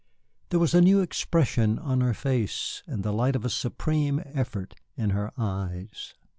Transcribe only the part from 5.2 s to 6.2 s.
eyes.